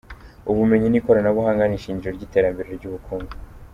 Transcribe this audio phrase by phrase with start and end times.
[0.51, 3.31] Ubumenyi n’ikoranabuhanga ni ishingiro ry’iterambere ry’ubukungu.